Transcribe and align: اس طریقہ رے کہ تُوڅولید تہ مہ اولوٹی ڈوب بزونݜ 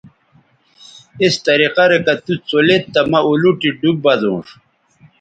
اس 1.23 1.33
طریقہ 1.47 1.83
رے 1.89 1.97
کہ 2.05 2.13
تُوڅولید 2.25 2.83
تہ 2.93 3.01
مہ 3.11 3.19
اولوٹی 3.27 3.69
ڈوب 3.79 3.95
بزونݜ 4.03 4.47